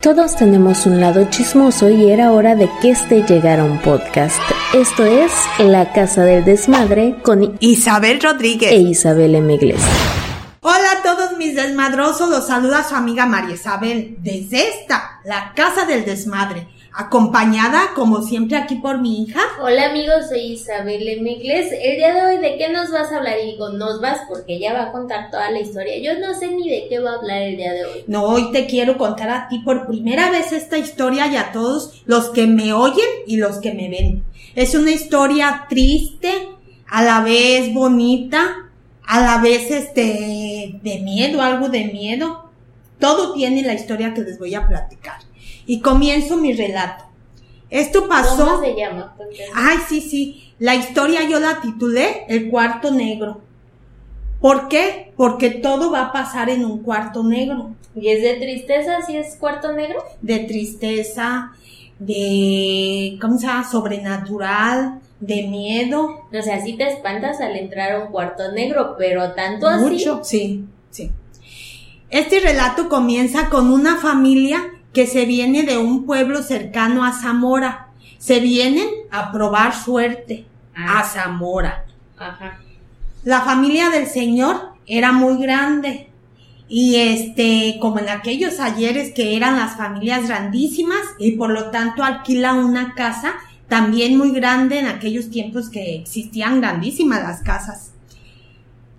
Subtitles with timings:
[0.00, 4.40] Todos tenemos un lado chismoso y era hora de que este llegara a un podcast.
[4.72, 9.58] Esto es La Casa del Desmadre con Isabel Rodríguez e Isabel M.
[10.62, 15.84] Hola a todos mis desmadrosos, los saluda su amiga María Isabel desde esta, La Casa
[15.84, 19.40] del Desmadre acompañada como siempre aquí por mi hija.
[19.62, 21.72] Hola amigos, soy Isabel Migles.
[21.72, 23.36] El día de hoy, ¿de qué nos vas a hablar?
[23.42, 25.98] Y digo, nos vas porque ella va a contar toda la historia.
[25.98, 28.04] Yo no sé ni de qué va a hablar el día de hoy.
[28.06, 32.02] No, hoy te quiero contar a ti por primera vez esta historia y a todos
[32.06, 34.24] los que me oyen y los que me ven.
[34.54, 36.48] Es una historia triste,
[36.88, 38.70] a la vez bonita,
[39.06, 42.50] a la vez este de miedo, algo de miedo.
[42.98, 45.29] Todo tiene la historia que les voy a platicar
[45.70, 47.04] y comienzo mi relato.
[47.70, 48.44] Esto pasó.
[48.44, 49.14] ¿Cómo se llama?
[49.54, 50.52] Ay, sí, sí.
[50.58, 53.40] La historia yo la titulé El cuarto negro.
[54.40, 55.12] ¿Por qué?
[55.16, 57.70] Porque todo va a pasar en un cuarto negro.
[57.94, 60.02] ¿Y es de tristeza si es cuarto negro?
[60.20, 61.52] De tristeza,
[62.00, 63.70] de, ¿cómo se llama?
[63.70, 66.26] Sobrenatural, de miedo.
[66.36, 69.84] O sea, sí te espantas al entrar a un cuarto negro, pero tanto así.
[69.84, 71.12] Mucho, sí, sí.
[72.08, 77.88] Este relato comienza con una familia que se viene de un pueblo cercano a Zamora.
[78.18, 81.04] Se vienen a probar suerte a ah.
[81.04, 81.84] Zamora.
[82.18, 82.60] Ajá.
[83.24, 86.08] La familia del señor era muy grande.
[86.68, 92.04] Y este, como en aquellos ayeres que eran las familias grandísimas y por lo tanto
[92.04, 93.34] alquila una casa
[93.68, 97.92] también muy grande en aquellos tiempos que existían grandísimas las casas.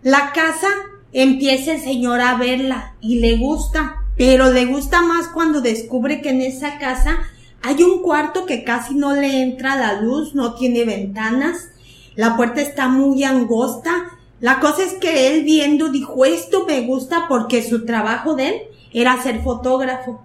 [0.03, 0.67] La casa
[1.13, 6.29] empieza el señor a verla y le gusta pero le gusta más cuando descubre que
[6.29, 7.19] en esa casa
[7.61, 11.69] hay un cuarto que casi no le entra la luz, no tiene ventanas,
[12.15, 14.17] la puerta está muy angosta.
[14.39, 18.61] La cosa es que él viendo dijo, esto me gusta porque su trabajo de él
[18.91, 20.21] era ser fotógrafo.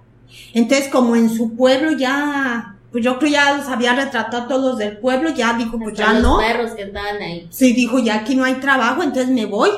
[0.54, 4.78] Entonces, como en su pueblo ya, pues yo creo ya los había retratado todos los
[4.78, 6.38] del pueblo, ya dijo, pues ya no.
[6.38, 7.46] perros que estaban ahí.
[7.50, 9.70] Sí, dijo, ya aquí no hay trabajo, entonces me voy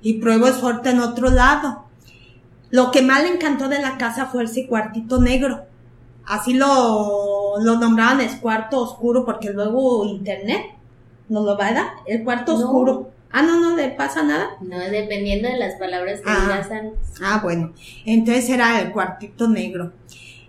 [0.00, 1.84] y pruebo suerte en otro lado.
[2.72, 5.66] Lo que más le encantó de la casa fue ese cuartito negro.
[6.24, 10.62] Así lo, lo nombraban es cuarto oscuro porque luego internet
[11.28, 11.86] nos lo va a dar.
[12.06, 13.10] El cuarto oscuro.
[13.30, 14.56] Ah, no, no le pasa nada.
[14.62, 16.98] No, dependiendo de las palabras que ah, digas antes.
[17.22, 17.74] Ah, bueno.
[18.06, 19.92] Entonces era el cuartito negro.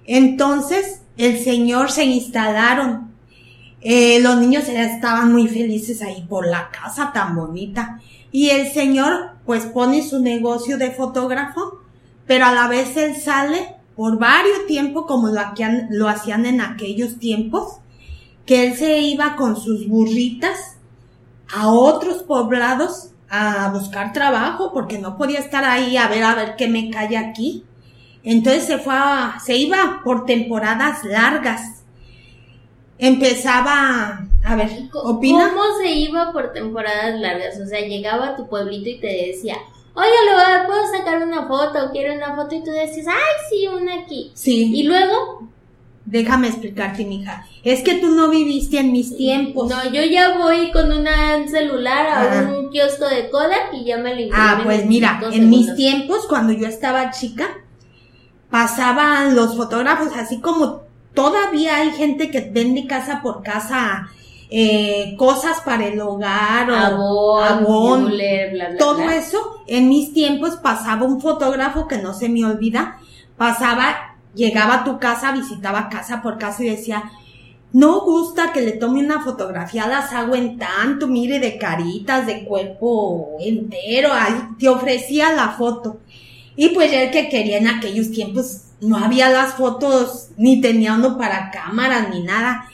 [0.05, 3.11] Entonces, el señor se instalaron.
[3.81, 8.00] Eh, los niños estaban muy felices ahí por la casa tan bonita.
[8.31, 11.83] Y el señor, pues pone su negocio de fotógrafo
[12.25, 16.61] pero a la vez él sale por varios tiempos como lo, hacían, lo hacían en
[16.61, 17.78] aquellos tiempos,
[18.45, 20.78] que él se iba con sus burritas
[21.53, 26.56] a otros poblados a buscar trabajo porque no podía estar ahí a ver a ver
[26.56, 27.63] qué me cae aquí.
[28.23, 31.84] Entonces se fue a, se iba por temporadas largas.
[32.97, 35.50] Empezaba, a ver, ¿opina?
[35.50, 37.59] ¿Cómo se iba por temporadas largas?
[37.59, 39.57] O sea, llegaba a tu pueblito y te decía,
[39.96, 41.92] oye, ¿puedo sacar una foto?
[41.92, 44.31] Quiero una foto y tú decís, ay, sí, una aquí.
[44.34, 44.72] Sí.
[44.76, 45.50] Y luego...
[46.06, 47.46] Déjame explicarte, mija.
[47.64, 49.70] Es que tú no viviste en mis tiempos.
[49.70, 51.08] No, yo ya voy con un
[51.48, 55.74] celular a un kiosco de Kodak y ya me lo Ah, pues mira, en mis
[55.76, 57.48] tiempos, cuando yo estaba chica,
[58.53, 60.84] pasaban los fotógrafos así como
[61.16, 64.09] todavía hay gente que vende casa por casa
[64.56, 68.14] eh, cosas para el hogar o abón,
[68.78, 69.64] todo eso.
[69.66, 73.00] En mis tiempos pasaba un fotógrafo que no se me olvida,
[73.36, 77.03] pasaba, llegaba a tu casa, visitaba casa por casa y decía,
[77.72, 82.46] no gusta que le tome una fotografía, las hago en tanto, mire, de caritas, de
[82.46, 85.97] cuerpo entero, ahí te ofrecía la foto.
[86.56, 91.18] Y pues el que quería en aquellos tiempos, no había las fotos, ni tenía uno
[91.18, 92.70] para cámara, ni nada.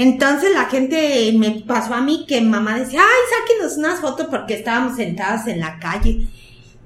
[0.00, 4.54] Entonces la gente me pasó a mí que mamá decía, ay, sáquenos unas fotos porque
[4.54, 6.24] estábamos sentadas en la calle.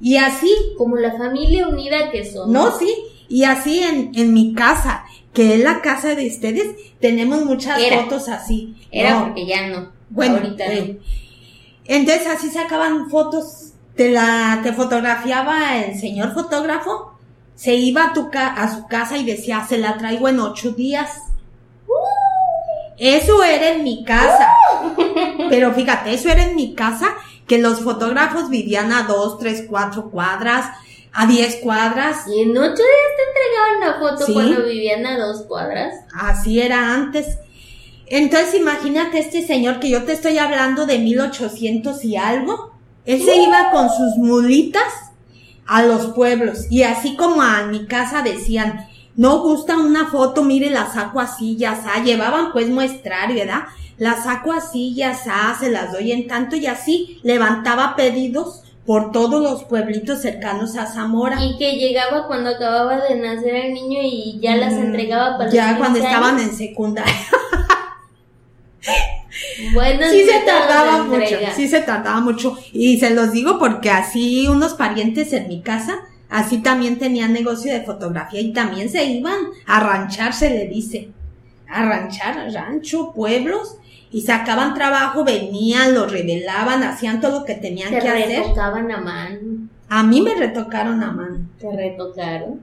[0.01, 0.51] Y así.
[0.79, 2.51] Como la familia unida que son.
[2.51, 2.91] No, sí.
[3.29, 8.31] Y así en, en mi casa, que es la casa de ustedes, tenemos muchas fotos
[8.31, 8.77] así.
[8.91, 9.93] Era porque ya no.
[10.09, 10.99] Bueno, ahorita eh,
[11.85, 17.13] Entonces así sacaban fotos, te la, te fotografiaba el señor fotógrafo,
[17.57, 21.11] se iba a tu a su casa y decía, se la traigo en ocho días.
[23.05, 24.47] Eso era en mi casa.
[25.51, 27.09] Pero fíjate, eso era en mi casa,
[27.49, 30.67] que los fotógrafos vivían a dos, tres, cuatro cuadras,
[31.13, 32.29] a diez cuadras.
[32.29, 35.95] Y en ocho días te entregaban la foto cuando vivían a dos cuadras.
[36.15, 37.39] Así era antes.
[38.07, 42.71] Entonces imagínate este señor que yo te estoy hablando de 1800 y algo.
[43.05, 44.93] Él se iba con sus mulitas
[45.67, 50.71] a los pueblos y así como a mi casa decían, no gusta una foto, mire,
[50.71, 52.03] la saco así, ya está.
[52.03, 53.63] Llevaban pues muestrar, ¿verdad?
[53.99, 59.13] La saco así, ya está, se las doy en tanto y así levantaba pedidos por
[59.13, 61.43] todos los pueblitos cercanos a Zamora.
[61.43, 65.45] Y que llegaba cuando acababa de nacer el niño y ya las Mm, entregaba para
[65.45, 67.15] los Ya cuando 15 estaban en secundaria.
[69.73, 72.59] Buenos sí se tardaba mucho, sí se tardaba mucho.
[72.73, 76.01] Y se los digo porque así unos parientes en mi casa,
[76.33, 79.37] así también tenían negocio de fotografía y también se iban
[79.67, 81.11] a ranchar, se le dice.
[81.69, 83.77] A ranchar, rancho, pueblos.
[84.11, 88.43] Y sacaban trabajo, venían, lo revelaban, hacían todo lo que tenían Te que hacer.
[88.43, 89.69] retocaban a mano.
[89.89, 91.47] A mí me retocaron a mano.
[91.59, 92.61] Te retocaron.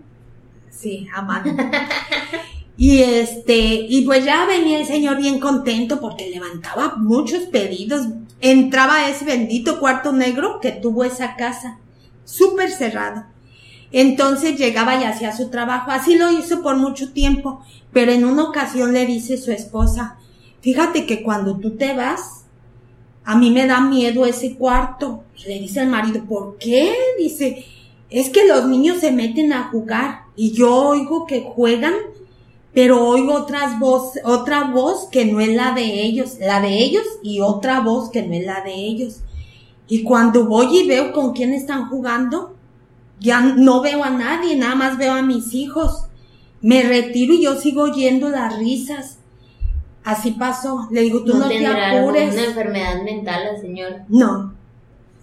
[0.70, 1.56] Sí, a mano.
[2.80, 8.08] Y este, y pues ya venía el señor bien contento porque levantaba muchos pedidos.
[8.40, 11.78] Entraba a ese bendito cuarto negro que tuvo esa casa,
[12.24, 13.26] súper cerrado.
[13.92, 15.92] Entonces llegaba y hacía su trabajo.
[15.92, 17.62] Así lo hizo por mucho tiempo.
[17.92, 20.18] Pero en una ocasión le dice su esposa,
[20.62, 22.46] fíjate que cuando tú te vas,
[23.24, 25.24] a mí me da miedo ese cuarto.
[25.46, 26.94] Le dice el marido, ¿por qué?
[27.18, 27.66] Dice,
[28.10, 31.94] es que los niños se meten a jugar y yo oigo que juegan,
[32.74, 37.04] pero oigo otras voz, otra voz que no es la de ellos, la de ellos
[37.22, 39.22] y otra voz que no es la de ellos.
[39.88, 42.56] Y cuando voy y veo con quién están jugando,
[43.20, 46.06] ya no veo a nadie, nada más veo a mis hijos.
[46.62, 49.20] Me retiro y yo sigo oyendo las risas.
[50.04, 50.88] Así pasó.
[50.92, 52.34] Le digo, tú no, te tendrá apures.
[52.34, 54.06] una enfermedad mental la señora.
[54.10, 54.54] No,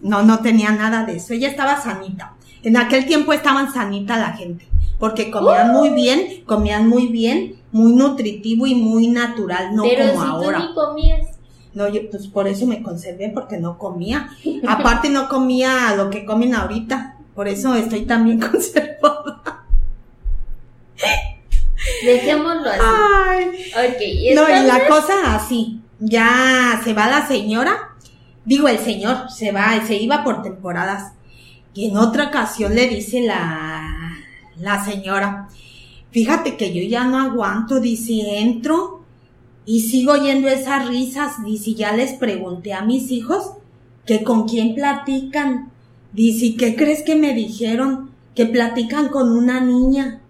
[0.01, 1.35] no, no tenía nada de eso.
[1.35, 2.35] Ella estaba sanita.
[2.63, 4.67] En aquel tiempo estaban sanita la gente,
[4.99, 10.23] porque comían muy bien, comían muy bien, muy nutritivo y muy natural, no Pero como
[10.23, 10.59] si ahora.
[10.59, 11.27] tú ni comías.
[11.75, 14.31] No, yo pues por eso me conservé, porque no comía.
[14.67, 19.65] Aparte no comía lo que comen ahorita, por eso estoy también conservada.
[22.05, 22.83] Dejémoslo así.
[23.75, 27.95] Ay, y No, y la cosa así, ya se va la señora,
[28.45, 31.13] digo el señor, se va, se iba por temporadas.
[31.75, 34.17] Y en otra ocasión le dice la,
[34.59, 35.49] la señora,
[36.11, 39.05] fíjate que yo ya no aguanto, dice, entro
[39.67, 43.53] y sigo oyendo esas risas, dice, ya les pregunté a mis hijos
[44.07, 45.73] que con quién platican.
[46.17, 48.11] Dice, ¿y qué crees que me dijeron?
[48.35, 50.23] Que platican con una niña.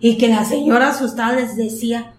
[0.00, 2.14] Y que la señora asustada les decía,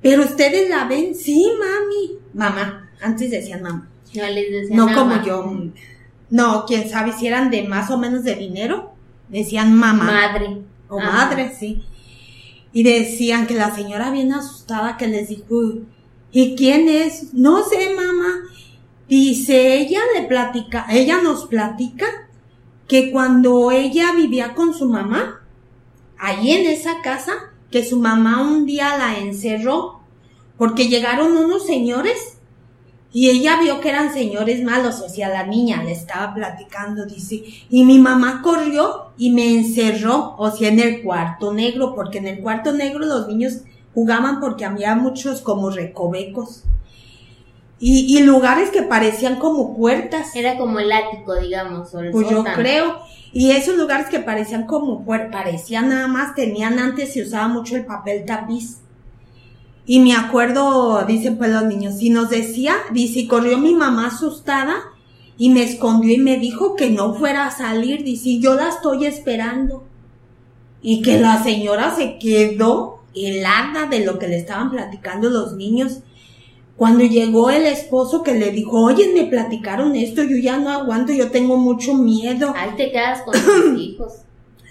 [0.00, 2.18] pero ustedes la ven, sí, mami.
[2.32, 3.88] Mamá, antes decían mamá.
[4.14, 5.52] No les decía No como yo.
[6.30, 8.92] No, quién sabe si eran de más o menos de dinero.
[9.28, 10.04] Decían mamá.
[10.04, 10.58] Madre.
[10.88, 11.10] O Ajá.
[11.10, 11.82] madre, sí.
[12.72, 15.74] Y decían que la señora bien asustada que les dijo,
[16.30, 17.34] ¿y quién es?
[17.34, 18.44] No sé, mamá.
[19.08, 22.06] Dice, ella le platica, ella nos platica
[22.90, 25.42] que cuando ella vivía con su mamá,
[26.18, 27.34] ahí en esa casa,
[27.70, 30.00] que su mamá un día la encerró
[30.58, 32.38] porque llegaron unos señores
[33.12, 37.44] y ella vio que eran señores malos, o sea, la niña le estaba platicando, dice,
[37.70, 42.26] y mi mamá corrió y me encerró, o sea, en el cuarto negro, porque en
[42.26, 43.58] el cuarto negro los niños
[43.94, 46.64] jugaban porque había muchos como recovecos.
[47.80, 50.36] Y, y lugares que parecían como puertas.
[50.36, 52.98] Era como el ático, digamos, o el Pues yo creo.
[53.32, 57.76] Y esos lugares que parecían como puertas, parecían nada más, tenían antes se usaba mucho
[57.76, 58.78] el papel tapiz.
[59.86, 64.08] Y me acuerdo, dicen pues los niños, y nos decía, dice, y corrió mi mamá
[64.08, 64.76] asustada
[65.36, 69.06] y me escondió y me dijo que no fuera a salir, dice, yo la estoy
[69.06, 69.84] esperando.
[70.82, 76.00] Y que la señora se quedó helada de lo que le estaban platicando los niños.
[76.80, 81.12] Cuando llegó el esposo que le dijo, oye, me platicaron esto, yo ya no aguanto,
[81.12, 82.54] yo tengo mucho miedo.
[82.56, 84.12] Ahí te quedas con tus hijos.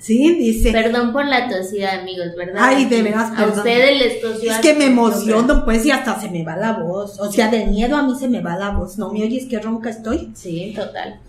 [0.01, 0.71] Sí, dice.
[0.71, 2.63] Perdón por la tosida, amigos, ¿verdad?
[2.63, 4.51] Ay, de veras, A ustedes les tosió.
[4.51, 7.19] Es que me emociono, pues, y hasta se me va la voz.
[7.19, 8.97] O sea, del miedo a mí se me va la voz.
[8.97, 10.31] ¿No me oyes qué ronca estoy?
[10.33, 11.19] Sí, total.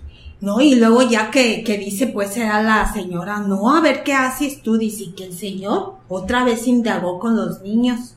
[0.41, 4.15] No, y luego ya que, que dice, pues, era la señora, no, a ver qué
[4.15, 4.79] haces tú.
[4.79, 8.15] Dice que el señor otra vez indagó con los niños.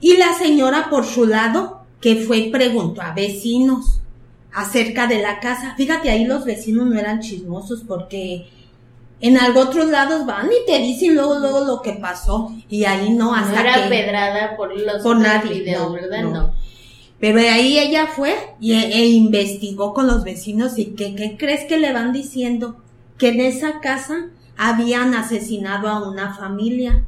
[0.00, 4.00] Y la señora, por su lado, que fue y preguntó a vecinos
[4.52, 5.74] acerca de la casa.
[5.76, 8.48] Fíjate, ahí los vecinos no eran chismosos porque
[9.20, 12.52] en algo otros lados van y te dicen luego, luego lo que pasó.
[12.68, 13.88] Y ahí no, No hasta era que...
[13.88, 16.22] pedrada por los Por nadie, videos, no, ¿verdad?
[16.22, 16.30] no.
[16.30, 16.52] No.
[17.20, 21.66] Pero de ahí ella fue y, e investigó con los vecinos y que, ¿qué crees
[21.66, 22.76] que le van diciendo?
[23.18, 27.04] Que en esa casa habían asesinado a una familia.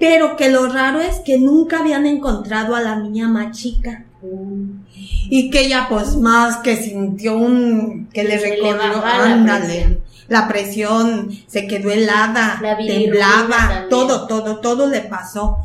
[0.00, 4.06] Pero que lo raro es que nunca habían encontrado a la niña más chica.
[5.28, 10.00] Y que ella pues más que sintió un, que le recordó, ándale, presión.
[10.28, 15.58] la presión se quedó helada, temblaba, todo, todo, todo le pasó.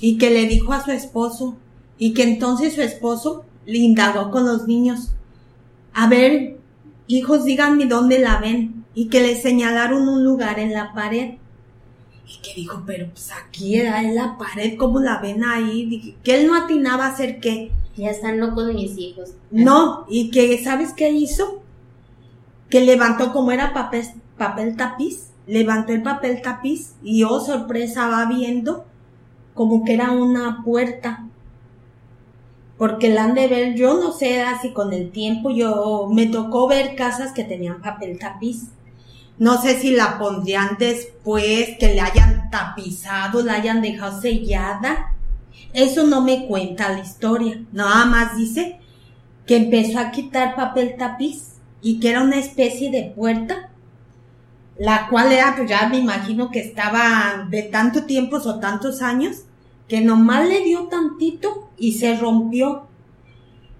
[0.00, 1.56] Y que le dijo a su esposo,
[1.98, 5.12] y que entonces su esposo le indagó con los niños,
[5.92, 6.56] a ver,
[7.06, 11.34] hijos, díganme dónde la ven, y que le señalaron un lugar en la pared.
[12.26, 15.86] Y que dijo, pero pues aquí era en la pared, ¿cómo la ven ahí?
[15.86, 17.70] Dije, que él no atinaba a hacer qué.
[17.96, 19.34] Ya están locos mis hijos.
[19.50, 21.62] No, y que, ¿sabes qué hizo?
[22.70, 28.24] Que levantó, como era papel, papel tapiz, levantó el papel tapiz y, oh, sorpresa, va
[28.26, 28.84] viendo
[29.54, 31.26] como que era una puerta.
[32.76, 36.66] Porque la han de ver, yo no sé, así con el tiempo, yo me tocó
[36.66, 38.68] ver casas que tenían papel tapiz.
[39.38, 45.12] No sé si la pondrían después, que le hayan tapizado, la hayan dejado sellada.
[45.72, 47.60] Eso no me cuenta la historia.
[47.72, 48.78] Nada más dice
[49.46, 53.70] que empezó a quitar papel tapiz y que era una especie de puerta,
[54.78, 59.42] la cual era, pues ya me imagino que estaba de tanto tiempo o tantos años,
[59.88, 62.88] que nomás le dio tantito y se rompió.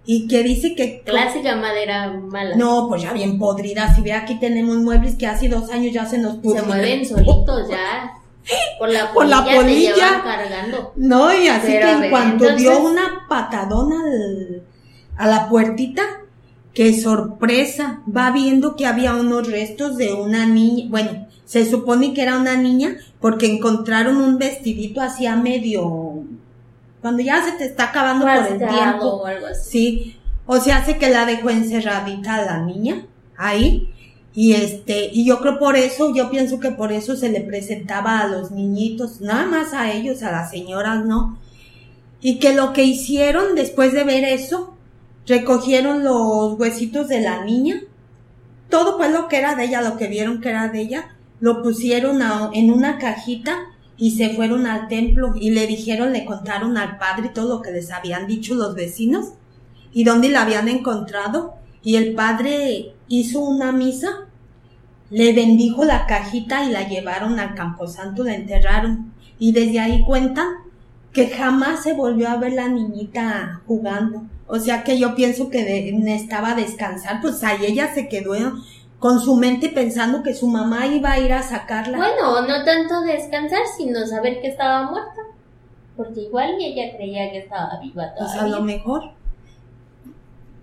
[0.06, 1.02] Y que dice que...
[1.04, 2.56] Clásica madera mala.
[2.56, 3.94] No, pues ya bien podrida.
[3.94, 6.68] Si ve aquí tenemos muebles que hace dos años ya se nos Se pudrieron.
[6.68, 8.12] mueven solitos ya.
[8.78, 9.94] Por la Por la polilla, te polilla.
[9.94, 10.92] llevan cargando.
[10.96, 14.62] No, y así Pero, que en ver, cuanto entonces- dio una patadona al-
[15.16, 16.02] a la puertita,
[16.74, 22.20] qué sorpresa, va viendo que había unos restos de una niña, bueno, se supone que
[22.22, 26.13] era una niña porque encontraron un vestidito así a medio,
[27.04, 29.04] cuando ya se te está acabando por el tiempo.
[29.16, 29.70] o algo así.
[29.70, 33.04] Sí, o sea, hace que la dejó encerradita a la niña
[33.36, 33.90] ahí.
[34.32, 38.20] Y este, y yo creo por eso, yo pienso que por eso se le presentaba
[38.20, 41.38] a los niñitos, nada más a ellos, a las señoras, no.
[42.22, 44.74] Y que lo que hicieron después de ver eso,
[45.26, 47.82] recogieron los huesitos de la niña,
[48.70, 51.62] todo pues lo que era de ella, lo que vieron que era de ella, lo
[51.62, 53.56] pusieron a- en una cajita
[53.96, 57.70] y se fueron al templo y le dijeron, le contaron al padre todo lo que
[57.70, 59.34] les habían dicho los vecinos
[59.92, 61.54] y dónde la habían encontrado.
[61.82, 64.08] Y el padre hizo una misa,
[65.10, 69.12] le bendijo la cajita y la llevaron al camposanto, la enterraron.
[69.38, 70.48] Y desde ahí cuentan
[71.12, 74.24] que jamás se volvió a ver la niñita jugando.
[74.46, 78.34] O sea que yo pienso que de- necesitaba descansar, pues ahí ella se quedó
[79.04, 81.98] con su mente pensando que su mamá iba a ir a sacarla.
[81.98, 85.20] Bueno, no tanto descansar, sino saber que estaba muerta.
[85.94, 88.56] Porque igual ella creía que estaba viva Pues a todavía.
[88.56, 89.10] lo mejor.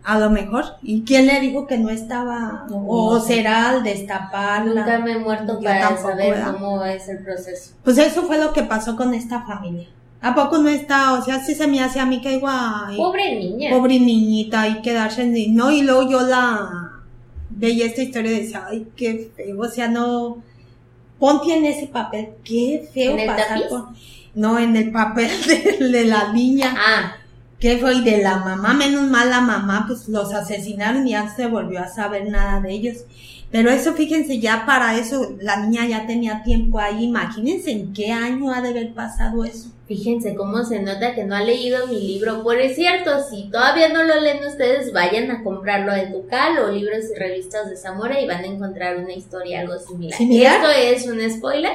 [0.03, 0.65] A lo mejor.
[0.81, 2.65] ¿Y quién le dijo que no estaba?
[2.67, 4.85] No, o será al destaparla.
[4.85, 7.75] Nunca me he muerto Yo para saber cómo es el proceso.
[7.83, 9.87] Pues eso fue lo que pasó con esta familia.
[10.19, 11.13] ¿A poco no está?
[11.13, 12.95] O sea, sí se me hace a mí que igual.
[12.97, 13.69] Pobre niña.
[13.69, 15.55] Pobre niñita, y quedarse en...
[15.55, 16.90] No, y luego yo la
[17.61, 20.43] veía esta historia y decía, ay, qué feo, o sea, no...
[21.19, 23.61] Ponte en ese papel, qué feo ¿En pasar
[24.33, 25.29] No, en el papel
[25.79, 26.73] de, de la niña.
[26.75, 27.15] Ah,
[27.59, 27.93] ¿Qué fue?
[27.93, 31.45] Y de la mamá, menos mal la mamá, pues los asesinaron y ya no se
[31.45, 32.97] volvió a saber nada de ellos.
[33.51, 37.03] Pero eso, fíjense, ya para eso la niña ya tenía tiempo ahí.
[37.03, 39.69] Imagínense en qué año ha de haber pasado eso.
[39.87, 42.43] fíjense cómo se nota que no ha leído mi libro.
[42.43, 47.05] Por cierto, si todavía no lo leen ustedes, vayan a comprarlo en Ducal o libros
[47.13, 50.17] y revistas de Zamora y van a encontrar una historia algo similar.
[50.17, 50.55] ¿Similar?
[50.55, 51.73] Esto es un spoiler,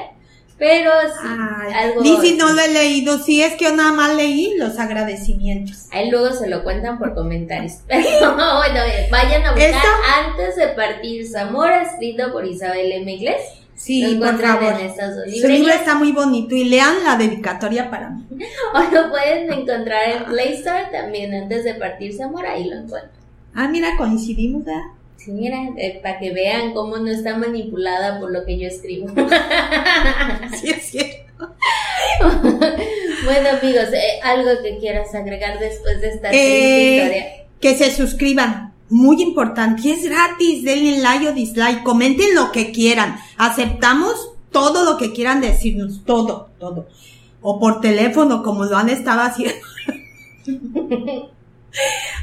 [0.58, 2.02] pero sí, Ay, algo...
[2.02, 3.18] Lizzy, no lo he leído.
[3.18, 5.86] Sí, es que yo nada más leí los agradecimientos.
[5.92, 7.74] Ahí luego se lo cuentan por comentarios.
[7.86, 9.88] Pero bueno, eh, vayan a buscar ¿Esto?
[10.26, 13.18] antes de partir Zamora, escrito por Isabel M.
[13.20, 13.32] Lo
[13.74, 14.80] Sí, por favor.
[14.80, 18.24] en estas dos Su libro está muy bonito y lean la dedicatoria para mí.
[18.74, 23.12] O lo pueden encontrar en Play Store también antes de partir Zamora, ahí lo encuentran.
[23.54, 24.80] Ah, mira, coincidimos, ¿verdad?
[25.26, 29.08] Sí, mira, eh, para que vean cómo no está manipulada por lo que yo escribo.
[30.60, 31.32] Sí, es cierto.
[33.24, 37.24] bueno, amigos, eh, algo que quieras agregar después de esta Eh, historia.
[37.60, 38.72] que se suscriban.
[38.88, 39.90] Muy importante.
[39.90, 40.62] Es gratis.
[40.62, 41.82] Denle like o dislike.
[41.82, 43.16] Comenten lo que quieran.
[43.36, 46.04] Aceptamos todo lo que quieran decirnos.
[46.06, 46.86] Todo, todo.
[47.42, 49.56] O por teléfono, como lo han estado haciendo.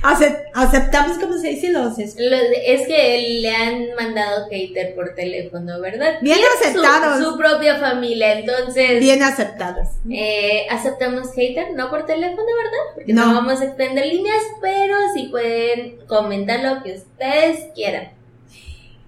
[0.01, 5.79] Acep- aceptamos, como se dice, los es- es que le han mandado hater por teléfono,
[5.79, 6.15] ¿verdad?
[6.21, 7.23] Bien Y es su- aceptados.
[7.23, 9.87] Su, propia familia, entonces bien aceptados.
[10.11, 12.93] eh, aceptamos hater, no por teléfono, ¿verdad?
[12.95, 13.27] Porque No.
[13.27, 13.33] no.
[13.35, 18.11] vamos a extender líneas, pero sí pueden comentar lo que ustedes quieran.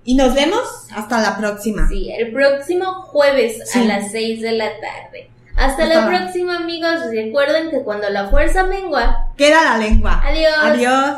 [0.07, 0.61] Y nos vemos
[0.95, 1.87] hasta la próxima.
[1.89, 3.79] Sí, el próximo jueves Sí.
[3.79, 5.29] a las 6 de la tarde.
[5.55, 6.91] Hasta, Hasta la la- próxima, amigos.
[7.11, 10.21] Recuerden que cuando la fuerza mengua, Queda la lengua.
[10.25, 10.53] Adiós.
[10.61, 11.15] Adiós.